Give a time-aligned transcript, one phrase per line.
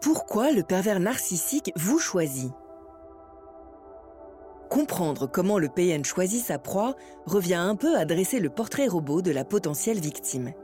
[0.00, 2.50] Pourquoi le pervers narcissique vous choisit
[4.70, 6.96] Comprendre comment le PN choisit sa proie
[7.26, 10.54] revient un peu à dresser le portrait robot de la potentielle victime.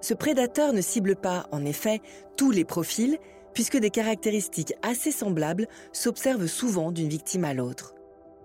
[0.00, 2.00] Ce prédateur ne cible pas, en effet,
[2.36, 3.18] tous les profils,
[3.52, 7.94] puisque des caractéristiques assez semblables s'observent souvent d'une victime à l'autre.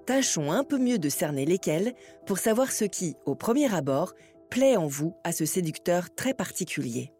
[0.06, 1.94] Tâchons un peu mieux de cerner lesquelles
[2.26, 4.14] pour savoir ce qui, au premier abord,
[4.50, 7.14] plaît en vous à ce séducteur très particulier.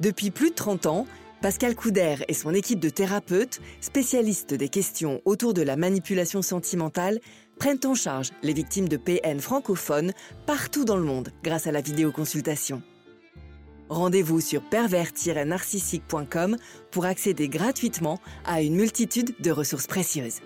[0.00, 1.06] Depuis plus de 30 ans,
[1.42, 7.20] Pascal Couder et son équipe de thérapeutes, spécialistes des questions autour de la manipulation sentimentale,
[7.60, 10.12] prennent en charge les victimes de PN francophones
[10.44, 12.82] partout dans le monde grâce à la vidéoconsultation.
[13.88, 16.56] Rendez-vous sur pervers-narcissique.com
[16.90, 20.40] pour accéder gratuitement à une multitude de ressources précieuses.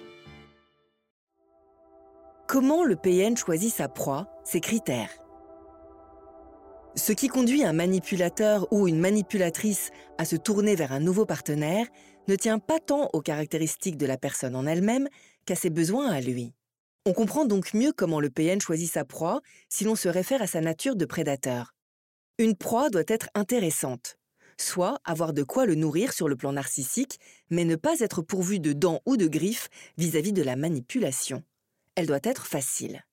[2.47, 5.11] Comment le PN choisit sa proie, ses critères?
[6.97, 11.87] Ce qui conduit un manipulateur ou une manipulatrice à se tourner vers un nouveau partenaire
[12.29, 15.09] ne tient pas tant aux caractéristiques de la personne en elle-même
[15.47, 16.53] qu'à ses besoins à lui.
[17.07, 20.47] On comprend donc mieux comment le PN choisit sa proie si l'on se réfère à
[20.47, 21.73] sa nature de prédateur.
[22.41, 24.17] Une proie doit être intéressante,
[24.57, 28.61] soit avoir de quoi le nourrir sur le plan narcissique, mais ne pas être pourvue
[28.61, 31.45] de dents ou de griffes vis-à-vis de la manipulation.
[31.97, 33.05] Elle doit être facile.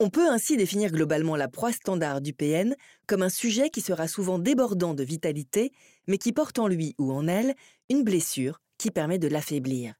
[0.00, 2.74] On peut ainsi définir globalement la proie standard du PN
[3.06, 5.70] comme un sujet qui sera souvent débordant de vitalité,
[6.06, 7.54] mais qui porte en lui ou en elle
[7.90, 9.96] une blessure qui permet de l'affaiblir.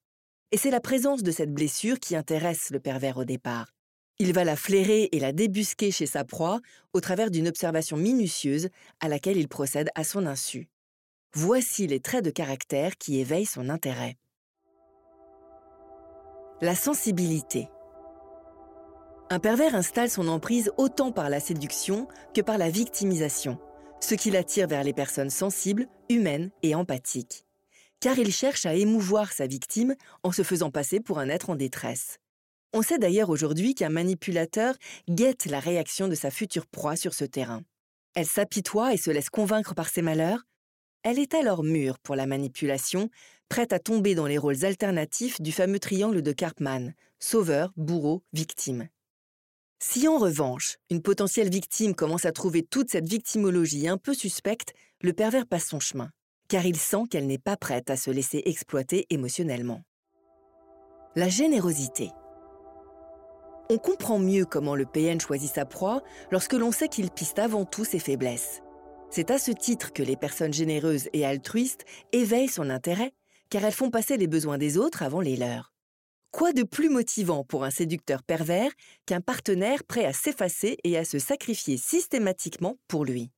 [0.51, 3.74] Et c'est la présence de cette blessure qui intéresse le pervers au départ.
[4.21, 6.61] Il va la flairer et la débusquer chez sa proie
[6.93, 8.69] au travers d'une observation minutieuse
[9.01, 10.69] à laquelle il procède à son insu.
[11.33, 14.17] Voici les traits de caractère qui éveillent son intérêt.
[16.61, 17.69] La sensibilité.
[19.31, 23.59] Un pervers installe son emprise autant par la séduction que par la victimisation,
[23.99, 27.47] ce qui l'attire vers les personnes sensibles, humaines et empathiques.
[27.99, 31.57] Car il cherche à émouvoir sa victime en se faisant passer pour un être en
[31.57, 32.21] détresse.
[32.77, 34.75] On sait d'ailleurs aujourd'hui qu'un manipulateur
[35.09, 37.63] guette la réaction de sa future proie sur ce terrain.
[38.15, 40.43] Elle s'apitoie et se laisse convaincre par ses malheurs.
[41.05, 43.11] Elle est alors mûre pour la manipulation,
[43.49, 48.89] prête à tomber dans les rôles alternatifs du fameux triangle de Karpman, sauveur, bourreau, victime.
[49.79, 54.75] Si en revanche, une potentielle victime commence à trouver toute cette victimologie un peu suspecte,
[55.01, 56.11] le pervers passe son chemin,
[56.49, 59.83] car il sent qu'elle n'est pas prête à se laisser exploiter émotionnellement.
[61.15, 62.11] La générosité.
[63.71, 67.65] On comprend mieux comment le PN choisit sa proie lorsque l'on sait qu'il piste avant
[67.65, 68.61] tout ses faiblesses.
[69.11, 73.15] C'est à ce titre que les personnes généreuses et altruistes éveillent son intérêt,
[73.49, 75.73] car elles font passer les besoins des autres avant les leurs.
[76.31, 78.71] Quoi de plus motivant pour un séducteur pervers
[79.07, 83.31] qu'un partenaire prêt à s'effacer et à se sacrifier systématiquement pour lui?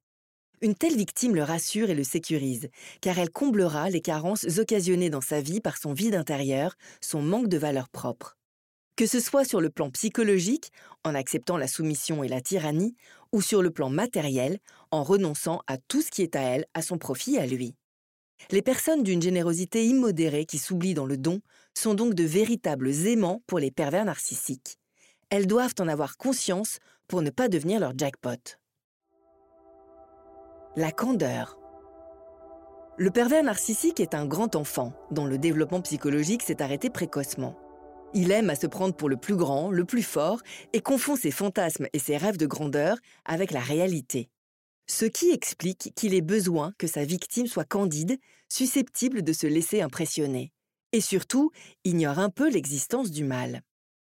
[0.61, 2.69] Une telle victime le rassure et le sécurise,
[3.01, 7.49] car elle comblera les carences occasionnées dans sa vie par son vide intérieur, son manque
[7.49, 8.37] de valeur propre
[8.97, 10.73] que ce soit sur le plan psychologique,
[11.05, 12.97] en acceptant la soumission et la tyrannie,
[13.33, 14.59] ou sur le plan matériel,
[14.91, 17.75] en renonçant à tout ce qui est à elle, à son profit à lui.
[18.51, 21.41] Les personnes d'une générosité immodérée qui s'oublient dans le don
[21.75, 24.79] sont donc de véritables aimants pour les pervers narcissiques.
[25.31, 28.59] Elles doivent en avoir conscience pour ne pas devenir leur jackpot.
[30.77, 31.59] La candeur.
[32.99, 37.57] Le pervers narcissique est un grand enfant dont le développement psychologique s'est arrêté précocement.
[38.15, 40.41] Il aime à se prendre pour le plus grand, le plus fort,
[40.73, 44.31] et confond ses fantasmes et ses rêves de grandeur avec la réalité.
[44.87, 48.19] Ce qui explique qu'il ait besoin que sa victime soit candide,
[48.49, 50.53] susceptible de se laisser impressionner.
[50.93, 51.51] Et surtout,
[51.85, 53.63] ignore un peu l'existence du mal.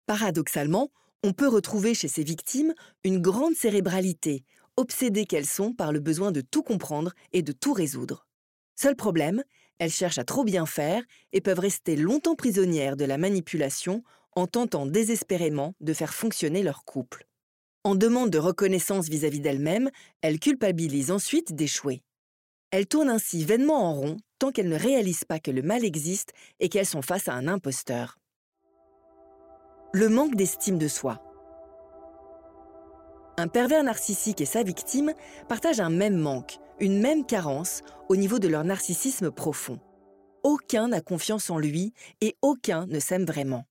[0.05, 0.91] Paradoxalement,
[1.23, 4.43] on peut retrouver chez ces victimes une grande cérébralité,
[4.77, 8.27] obsédées qu'elles sont par le besoin de tout comprendre et de tout résoudre.
[8.75, 9.43] Seul problème,
[9.79, 11.03] elles cherchent à trop bien faire
[11.33, 14.03] et peuvent rester longtemps prisonnières de la manipulation
[14.35, 17.25] en tentant désespérément de faire fonctionner leur couple.
[17.83, 19.89] En demande de reconnaissance vis-à-vis d'elles-mêmes,
[20.21, 22.03] elles culpabilisent ensuite d'échouer.
[22.71, 26.33] Elles tournent ainsi vainement en rond tant qu'elles ne réalisent pas que le mal existe
[26.59, 28.17] et qu'elles sont face à un imposteur.
[29.93, 31.23] Le manque d'estime de soi.
[33.37, 35.13] Un pervers narcissique et sa victime
[35.47, 39.79] partagent un même manque, une même carence au niveau de leur narcissisme profond.
[40.43, 43.65] Aucun n'a confiance en lui et aucun ne s'aime vraiment.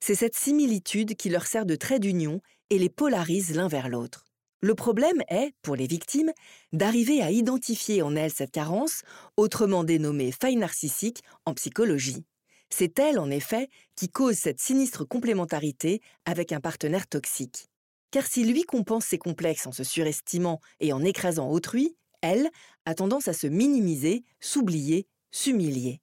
[0.00, 2.40] C'est cette similitude qui leur sert de trait d'union
[2.70, 4.24] et les polarise l'un vers l'autre.
[4.60, 6.32] Le problème est, pour les victimes,
[6.72, 9.02] d'arriver à identifier en elles cette carence,
[9.36, 12.24] autrement dénommée faille narcissique en psychologie.
[12.70, 17.68] C'est elle, en effet, qui cause cette sinistre complémentarité avec un partenaire toxique.
[18.10, 22.50] Car si lui compense ses complexes en se surestimant et en écrasant autrui, elle
[22.86, 26.00] a tendance à se minimiser, s'oublier, s'humilier.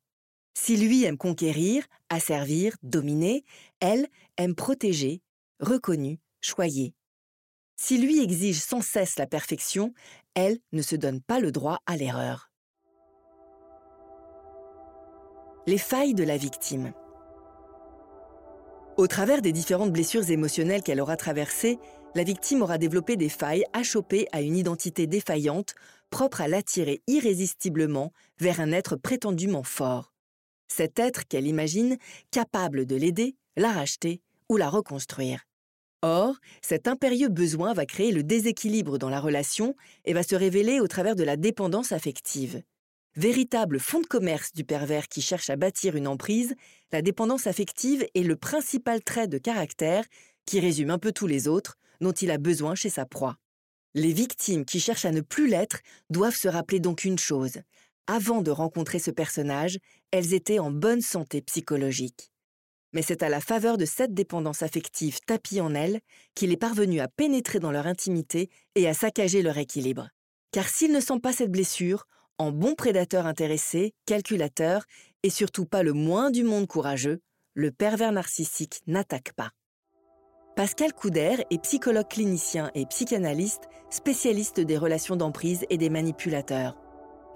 [0.53, 3.43] Si lui aime conquérir, asservir, dominer,
[3.79, 4.07] elle
[4.37, 5.23] aime protéger,
[5.59, 6.93] reconnue, choyer.
[7.75, 9.95] Si lui exige sans cesse la perfection,
[10.35, 12.51] elle ne se donne pas le droit à l'erreur.
[15.65, 16.93] Les failles de la victime.
[18.97, 21.79] Au travers des différentes blessures émotionnelles qu'elle aura traversées,
[22.13, 25.73] la victime aura développé des failles achoppées à une identité défaillante,
[26.11, 30.13] propre à l'attirer irrésistiblement vers un être prétendument fort.
[30.67, 31.97] Cet être qu'elle imagine
[32.29, 35.47] capable de l'aider, la racheter ou la reconstruire.
[36.03, 39.75] Or, cet impérieux besoin va créer le déséquilibre dans la relation
[40.05, 42.61] et va se révéler au travers de la dépendance affective.
[43.15, 46.55] Véritable fond de commerce du pervers qui cherche à bâtir une emprise,
[46.91, 50.05] la dépendance affective est le principal trait de caractère
[50.45, 53.40] qui résume un peu tous les autres dont il a besoin chez sa proie.
[53.93, 55.79] Les victimes qui cherchent à ne plus l'être
[56.09, 57.57] doivent se rappeler donc une chose.
[58.07, 59.77] Avant de rencontrer ce personnage,
[60.11, 62.31] elles étaient en bonne santé psychologique
[62.93, 66.01] mais c'est à la faveur de cette dépendance affective tapie en elles
[66.35, 70.09] qu'il est parvenu à pénétrer dans leur intimité et à saccager leur équilibre.
[70.51, 72.07] Car s'il ne sent pas cette blessure,
[72.37, 74.83] en bon prédateur intéressé, calculateur
[75.23, 77.21] et surtout pas le moins du monde courageux,
[77.53, 79.51] le pervers narcissique n'attaque pas.
[80.55, 86.75] Pascal Couder est psychologue clinicien et psychanalyste, spécialiste des relations d'emprise et des manipulateurs.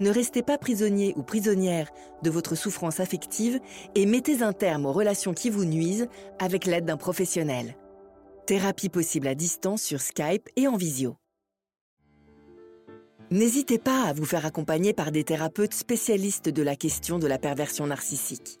[0.00, 1.90] Ne restez pas prisonnier ou prisonnière
[2.22, 3.58] de votre souffrance affective
[3.94, 6.08] et mettez un terme aux relations qui vous nuisent
[6.38, 7.74] avec l'aide d'un professionnel.
[8.44, 11.16] Thérapie possible à distance sur Skype et en visio.
[13.30, 17.38] N'hésitez pas à vous faire accompagner par des thérapeutes spécialistes de la question de la
[17.38, 18.60] perversion narcissique.